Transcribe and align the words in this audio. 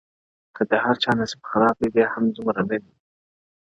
كه 0.55 0.63
د 0.69 0.71
هر 0.83 0.95
چا 1.03 1.11
نصيب 1.19 1.41
خراب 1.49 1.75
وي 1.77 1.89
بيا 1.95 2.07
هم 2.13 2.25
دومره 2.35 2.61
نه 2.69 2.77
دی” 2.83 2.91